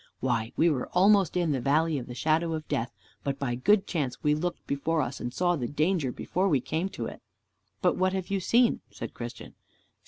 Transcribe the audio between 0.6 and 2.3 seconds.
were almost in the Valley of the